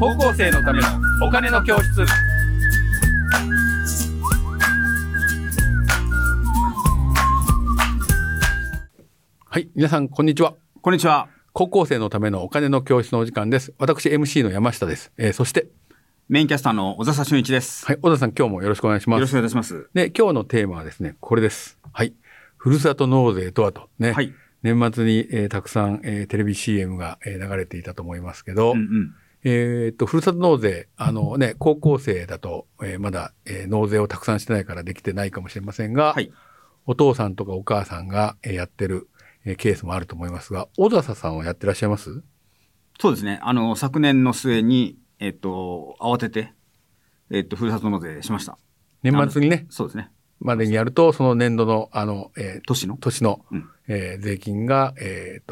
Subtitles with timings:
[0.00, 0.88] 高校生のための
[1.26, 2.04] お金の教室。
[9.48, 10.54] はい皆さんこんにちは。
[10.82, 11.28] こんにちは。
[11.52, 13.72] 高校生のためのお金の教室のお時間です。
[13.78, 15.68] 私 MC の山下です、えーそして
[16.28, 17.86] メインキャスターの小笹俊一です。
[17.86, 19.18] はい小田さん今日もよろしくお願いします。
[19.18, 19.88] よろしくお願いします。
[19.94, 21.78] で今日のテーマはですねこれです。
[21.92, 22.14] はい。
[22.56, 23.88] ふるさと納税とはと。
[23.98, 24.32] ね、はい。
[24.62, 29.14] 年末に、えーたくさん、えーテレビ CM が、えー流れていたと思いますけど、うんうん。
[29.46, 36.32] えーっと、ふるさと納税、あのね、高校生だと、えーまだ、えー納税をたくさんしてないからできてないかもしれませんが、はい。
[36.86, 39.08] お父さんとかお母さんが、えーやってる、
[39.44, 42.22] えーケースもあると思いますが、小笹さんはやってらっしゃいます？
[42.98, 43.38] そうですね。
[43.42, 46.52] あの、昨年の末に、えっと、慌てて、
[47.30, 48.56] えっと、ふるさと納税しました。
[49.02, 50.10] 年末にね、そうですね。
[50.40, 52.96] までにやると、その年度の、あの、えー年の？
[52.96, 55.44] 年の、うんえー税金が、えーっ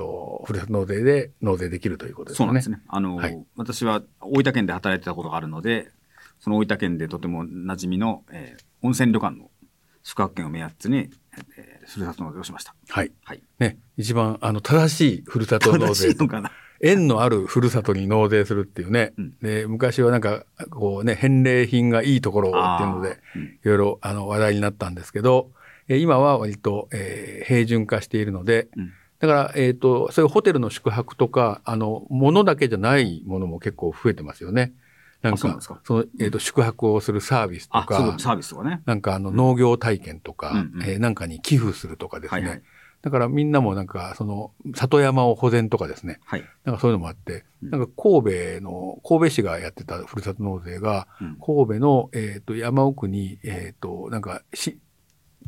[0.43, 2.61] と、ふるさと納税で納税できるということですよね。
[2.61, 2.83] そうですね。
[2.89, 5.91] あの、はい私は大分県で働いてたことがあるので、
[6.41, 9.49] その大分県でとても馴染みの、えー温泉旅館の
[10.03, 11.09] 宿泊券を目安に、
[11.57, 12.75] えーふるさと納税をしました。
[12.89, 13.13] はい。
[13.25, 13.43] はい。
[13.59, 16.17] ね、一番、あの、正しいふるさと納正税
[16.81, 19.13] 縁のあるふるさとに納税するっていうね。
[19.17, 25.53] うんで、昔はなんか、こうね、返礼品がいいところをっていうのでうん、いろいろあの話題になったんですけど、
[25.89, 34.73] えー今は割と、えー平準化しているので、うんだから、えっ、と、そういうホテルの宿泊とか、あの、ものだけじゃないものも結構増えてますよね。
[35.23, 35.81] なんか、あそか？
[35.85, 38.83] その、えっ、と、宿泊をするサービスとか、サービスとかね。
[38.85, 42.41] なんかあの、農業体験とか、うんうんえーなんかに寄付するとかですね。
[42.41, 42.63] はいはい
[43.03, 46.21] だからみんなもなんか、その、里山を保全とかですね。
[46.25, 46.45] はい。
[46.65, 54.79] なんかそういうのもあって、うんなんか神戸の、神戸市がやってたふるさと納税が、うん神戸の、えっ、と、山奥に、えっ、と、なんか、し、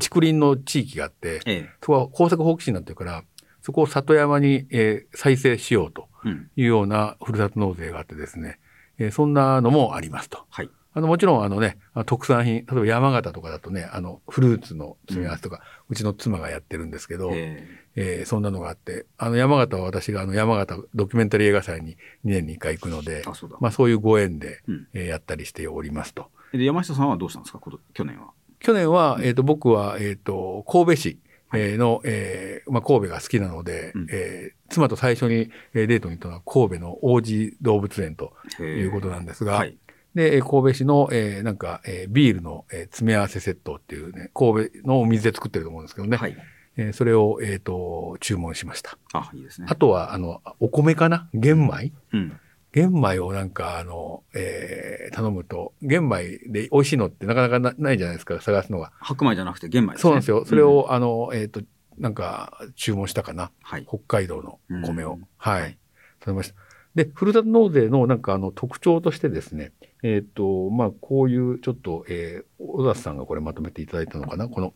[0.00, 1.68] 竹林の地域があって、ええ。
[1.80, 3.22] そこは工作放棄地になってるから、
[3.64, 6.50] そこを里山に、えー再生しようとうん。
[6.56, 8.58] いうようなふるさと納税があってですね、
[8.98, 10.44] えーそんなのもありますと。
[10.50, 10.70] はい。
[10.96, 17.66] あの、もちろん、あのね、特産品、例えば山形とかだとね、あの、フルーツの詰め合わせとか、うちの妻がやってるんですけど、え
[17.96, 26.26] えーそんなのがあって、あの山形は私があの山形ドキュメンタリー映画祭に2年に1回行くので、あそうだまあそういうご縁で、うんえーやったりしておりますと。
[26.52, 27.60] えで、山下さんはどうしたんですか？
[27.92, 28.30] 去年は。
[28.60, 31.33] 去年は、えっ、と、僕は、えっ、と、神戸市、えー
[31.76, 39.76] の、えーまあ神戸が好きなので、うんえー妻と最初にえーデートに行ったのは神戸の王子動物園ということなんですが、はい。
[40.14, 46.36] で、えー神戸市の、えーなんか、えービールの、えー詰め合わせセットっていうね、神戸のお水で作ってると思うんですけどね、はい。
[46.76, 48.98] えーそれを、えっ、と、注文しました。
[49.12, 49.68] あ、いいですね。
[49.70, 51.28] あとは、あの、お米かな？
[51.34, 51.92] 玄米？
[52.12, 52.40] うん。
[52.74, 58.90] 玄米をなんか、あの、えー頼むと、玄米で美味しいのってなかなかなないじゃないですか、探すのが。
[59.00, 60.02] 白米じゃなくて玄米ですね。
[60.02, 60.44] そうなんですよ。
[60.44, 61.60] それうん、を、あの、えっ、と、
[61.98, 63.52] なんか、注文したかな。
[63.62, 63.86] はい。
[63.86, 65.12] 北海道の米を。
[65.12, 65.60] うんはい。
[65.62, 65.78] はい
[66.20, 66.54] 食べました。
[66.94, 74.74] で、ふるさと納税のなんかあの特徴としてですね、えっ、と、まあ、こういうちょっと、えー、小田さんがこれまとめていただいたのかな、この、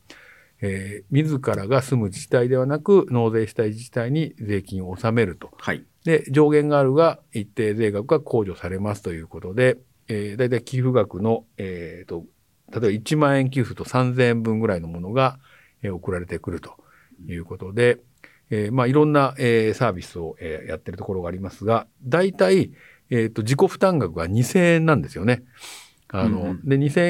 [0.60, 5.50] えー自らが住む自治体ではなく、納税したい自治体に税金を納めると。
[5.56, 5.86] はい。
[6.08, 9.76] で、上限があるが、一定税額が控除されますということで、
[10.08, 12.24] えー、だいたい寄付額の、えーと、
[12.72, 15.38] 例えば1万円給付と3000円分ぐらいのものが、
[15.82, 16.76] えー送られてくると
[17.26, 17.98] いうことで、
[18.48, 22.72] えーまあ、いろんな、えーサービスを、えーやってるところがありますが、大体、
[23.10, 25.42] えーと、自己負担額が2000円なんですよね。
[26.08, 27.00] あの、うんうんで、2000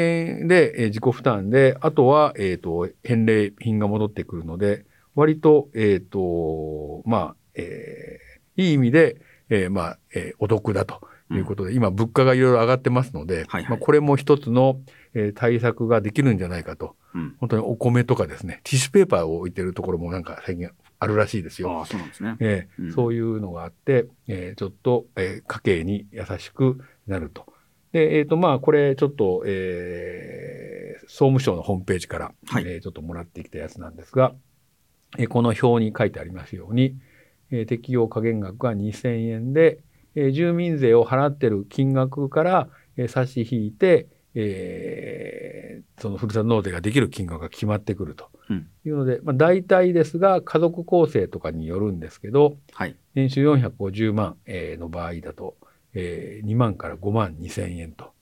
[0.41, 8.28] 円で、えー自己負担で、あとは、えっ、と、返礼品が戻ってくるので、割と、えっ、と、まあ、えー
[8.59, 14.81] いい意味で、えーまあ、えーお得だということで、今物価がいろいろ上がってますので、はいはいまあ、これも一つの、
[15.15, 16.97] えー対策ができるんじゃないかと。
[17.15, 17.35] うん。
[17.39, 21.71] 本当にお米とかですね、ティッシュペーパーを置いてるところもなんか最近あるらしいですよ。
[21.79, 22.37] ああ、そうなんですね。
[22.41, 27.47] ええうんそういうのがあって、えーちょっと、えー家計に優しくなると。
[27.93, 30.79] で、えっ、と、まあ、これちょっと、えー
[31.11, 34.35] 総務省のホームページから、はいえーちょっともらってきたやつなんですが、
[35.17, 36.97] えーこの表に書いてありますように、
[37.51, 39.81] えー適用加減額が2000円で、
[40.15, 44.09] えー住民税を払ってる金額から、えー差し引いて、
[44.79, 48.69] えーそのふるさと納税ができる金額が決まってくるとうん。
[48.87, 52.95] いうので、まあ、大体ですが家族構成とかによるんですけどはい。
[53.15, 55.57] 年収450万えーの場合だと、
[55.95, 58.13] えー2万から5万2千円と。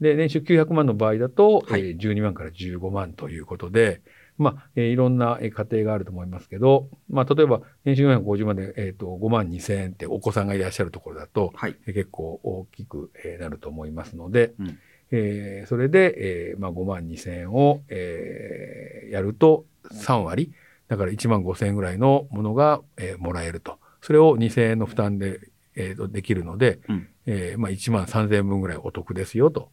[0.00, 4.02] で、年収900万の場合だと、はいえー12万から15万ということで、
[4.36, 11.76] まあ、えーいろんなえー家庭があると思いますけど、まあ、例えば、年収450万で、えっ、と、5万2千円ってお子さんがいらっしゃるところだと、はい。
[11.86, 14.78] えー結構大きく、えーなると思いますので、うん
[15.10, 16.14] えーそれで、
[16.50, 20.52] えーまあ、5万2千円を、えーやると3割、
[20.88, 23.78] だから1万5千円ぐらいのものが、えーもらえると。
[24.00, 25.40] それを2千円の負担で
[25.76, 29.70] えーとできるので、うんえーまあ、1万3000円分ぐらいお得ですよと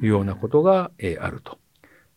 [0.00, 1.58] いうようなことが、えーあると。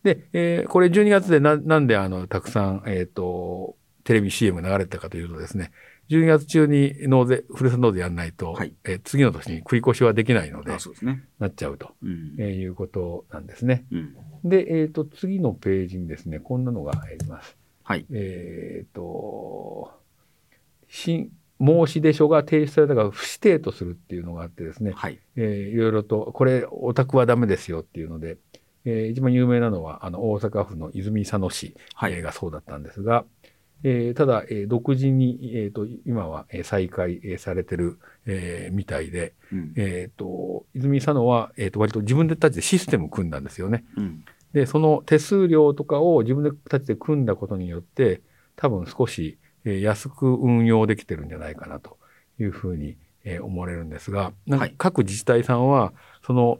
[0.03, 5.71] で、えーこれ12月でななんであのたくさん、えー、とテレビ CM が流れてたかというとですね
[6.09, 11.23] 12月中に納税ふるさと納税やらないと、はいえー次の年に繰り越しはできないのであそうですね。
[11.39, 13.85] なっちゃうと、うんえーいうことなんですね。
[13.91, 17.59] うんで、えー、と次のページにですねこんなのがあります。
[17.89, 18.05] はい。
[18.13, 19.91] えっ、と、
[20.89, 25.17] 新、申し出書が提出されたが不指定とするっていうのがあってですね、はい。
[25.35, 28.37] えーいろいろと、これ、オタクはダメですよっていうので、
[28.85, 32.13] えー一番有名なのは、あの、大阪府の泉佐野市、はい。
[32.13, 33.25] えーがそうだったんですが、
[33.83, 39.73] えーただ、えー独自に、えーと、今はえー再開えーされてる、えーみたいで、うん。
[39.75, 43.83] えっ、と、泉佐野は、えーと、割と自分たちでシステム組んだんですよね。
[43.97, 44.23] うん。
[44.53, 48.21] で、その手数料とかを自分たちで組んだことによって、
[48.55, 51.97] 多分少しえー安く運用できてるんじゃないかなと
[52.39, 54.75] いうふうにえー思われるんですが、なんかはい。
[54.77, 55.93] 各自治体さんは、
[56.25, 56.59] その、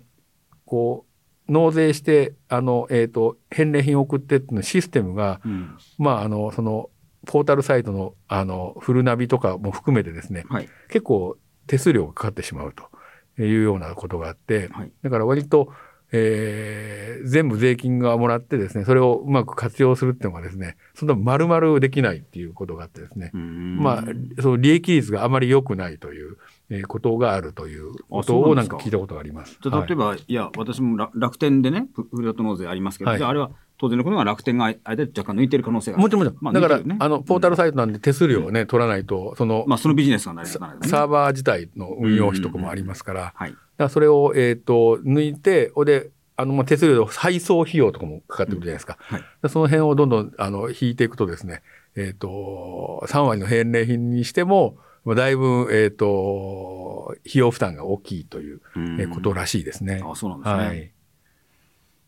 [0.65, 1.08] こう、
[1.49, 6.89] 納税して、あの、えっ、と、返礼品を送ってっていうのシステムが、うんまあ、あの、その、
[7.25, 10.69] ポータルサイトの、あの、フルナビとかも含めてですね、はい。
[10.89, 11.37] 結構
[11.67, 14.91] 手数料がかかってしまうというようなことがあって、はい。
[15.03, 15.73] だから割と、
[16.11, 24.03] えー全部税金がもらってですね、それをうまく活用するっていうのがですね、そんな丸々できないっていうことがあってですね、まあ、
[24.41, 26.37] その利益率があまり良くないという
[26.71, 28.77] えーことがあるというこあとをなんか？
[28.77, 29.57] か聞いたことがあります。
[29.61, 36.01] じゃあ例えば、い、や、私も楽楽天でね、ふふるさと納税ありますけど、はいじゃああれは当然のことが楽天が間で若干抜いてる可能性がある。
[36.03, 36.43] もちろん、もちろん。
[36.43, 40.97] まあだから、ねあの、ポータルサイトなんで手数料をね、取らないと、その、まあ、そのビジネスが成り立サたないですね。
[40.99, 43.55] サーバー自体の運用費とかもありますから、だかはい。
[43.77, 48.97] らそれを、えっ、と、抜いて、ほんで、あの、まあ、手数料の配送費用とかもかかってくるじゃないですか。
[48.99, 49.23] はい。
[49.41, 51.61] でその辺をどんどん、あの、引いていくとですね、
[51.95, 60.01] えっ、と、3割の返礼品にしても、まあだいぶ、えっ、と、費用負担が大きいという、えーことらしいですね。
[60.05, 60.63] あそうなんですね。
[60.63, 60.91] はい。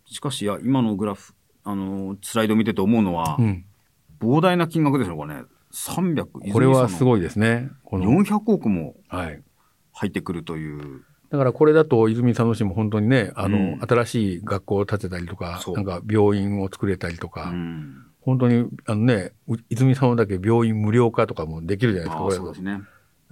[0.05, 1.33] しかし、いや、今のグラフ、
[1.63, 3.65] あの、スライドを見てて思うのは、うん。
[4.19, 5.43] 膨大な金額ですよ、これね。
[5.73, 7.05] 300、これはすい。
[7.05, 7.69] ごいですね。
[7.83, 9.41] この、400億もはい。
[9.93, 11.03] 入ってくるという。
[11.29, 18.05] だからこれだと泉佐野市も本当にね、あの、うん新しい学校を建てたりとかなんか病院を作れたりとか、うん。
[18.21, 22.81] 本当に、あのね、う泉佐野だけ病院無料化とかもできるじゃないですか、あこれそうですね。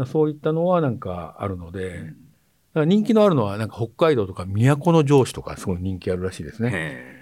[0.05, 2.15] そういったのはなんかあるので、うん
[2.69, 6.69] だから人気のあるのは、なんか北海道とか都城市とかすごい人気あるらしいですね。
[6.71, 7.19] へ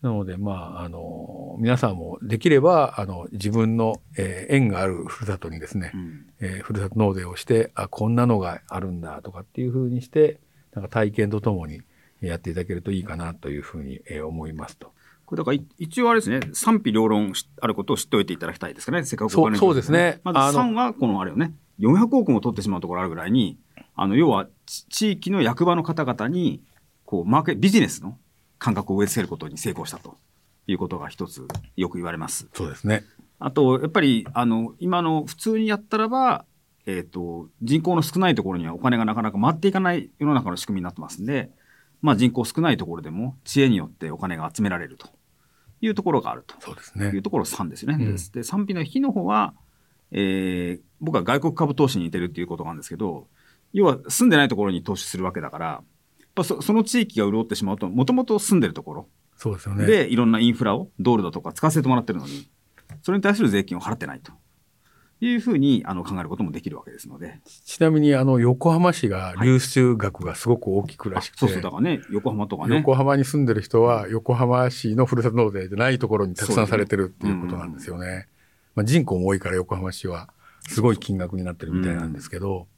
[0.00, 10.40] なので、まあ、あの、皆さんもできれば、あの、自分の、えー縁があるふるさとにですねー、うんえーふるさと納税をして、あ、こんなのがあるんだとかっていうふうにして、
[10.72, 11.82] なんか体験とともに
[12.20, 14.92] やっていただけるといいかなというふうに、えー思いますと。
[15.26, 20.20] これだからい一応あれですね、賛否両論しあることを知っておいていただきたいですかね、せっかくお金そうそうですね。
[20.22, 20.60] まずあの。
[20.60, 23.58] 3はこのあれよね、400億も取ってしまうところあるぐらいに、
[23.96, 26.62] あの要はち地域の役場の方々に
[27.04, 28.16] こうマーケビジネスの
[28.58, 30.16] 感覚を植え付けることに成功したと
[30.68, 31.46] いうことが一つ
[31.76, 32.48] よく言われます。
[32.54, 33.04] そうですね。
[33.38, 36.46] あと、やっぱり、あの、今の普通にやったらば、
[36.86, 41.50] えっ、と、人口の少ないところにはお金がなかなか回っていかない世の中の仕組みになってますんで、
[42.00, 45.08] まあ人口少ないところでも知恵によってお金が集められると
[45.80, 47.22] いうところがあるとそうですいうね。
[47.22, 47.96] ところ3ですね。
[47.98, 49.54] うんで賛否の比の方は、
[50.10, 53.28] えー僕は外国株投資に似てるっていうことなんですけど、
[53.74, 55.82] 要は住んでないところに投資するわけだから、や
[56.26, 59.84] っぱそその地域が潤ってしまうと、もともと住んでるところ、そうですよね。
[59.84, 62.48] で、いろんなインフラを、道路だとか使わせてもらってるのに、
[63.02, 64.32] それに対する税金を払ってないと
[65.20, 78.28] いうふうにあの考えることもできるわけですので、ちなみに、あの、横浜市が流出額がすごく大きくらしくて、そうそう、だからね、横浜とかね、横浜に住んでる人は、横浜市のふるさと納税じゃないところにたくさんされてるっていうことなんですよね。
[78.74, 80.28] まあ、人口も多いから横浜市は
[80.68, 82.68] すごい金額になってるみたいなんですけど、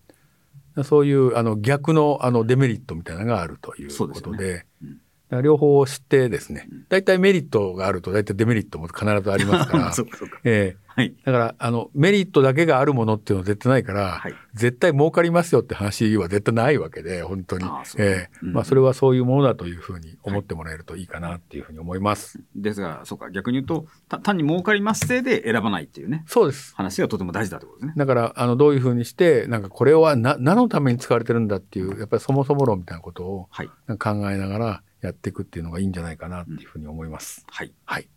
[0.85, 4.99] そういうあの逆のあのデメリットみたいなのがあるというそうですよことで、うん
[5.37, 10.41] ら両方知ってですね、大体メリットがあると大体デメリットも必ずありますから、 そうかそうか。
[10.45, 11.15] ええはい。
[11.25, 17.65] だから、あの、メリットだけがあるものっていうのは絶対ないから、はい絶対儲かりますよって話は絶対ないわけで、本当に。
[17.65, 22.41] ああそうええうんまあ、それはそういうものだというふうに思ってもらえるといいかなっていうふうに思います。
[22.57, 26.75] ですが、そうか、逆に言うと、た単に儲かりますせいで選ばないっていうね、そうです。
[26.75, 27.95] 話がとても大事だということですね。
[27.97, 33.69] だから、あの、どういうふうにして、なんかこれはな何のために使われてるんだっていう、やっぱりそもそも論みたいなことをはい。
[34.01, 37.45] 考えながらやっていくっていうのがいいんじゃないかなっていうふうに思います。
[37.51, 37.73] はい。
[37.85, 38.09] はい。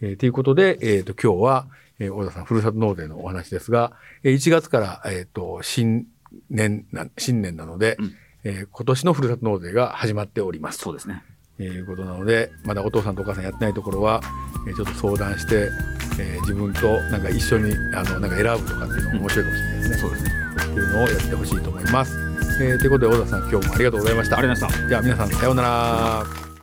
[0.00, 1.66] えーということで、えっ、と、今日は、
[1.98, 3.92] えー、小田さん、ふるさと納税のお話ですが、
[4.22, 6.06] えー1月から、えっ、と、新
[6.48, 8.14] 年な、新年なので、うん
[8.44, 10.78] えー今年のふるさと納税が始まっております。
[10.78, 11.22] そうですね。
[11.58, 14.22] ということなので、まだお父さんとお母さんやってないところは、
[14.66, 15.68] えーちょっと相談して、
[16.18, 19.96] えー自分となんか一緒にあのなんか選ぶとかっていうのも面白いかもしれないですね。
[19.98, 20.30] そうですね。
[20.56, 22.16] っていうのをやってほしいと思います。
[22.62, 24.38] えーということで小田さん今日もありがとうございました。
[24.38, 24.88] ありがとうございました。
[24.88, 26.49] じゃあ皆さんさようなら。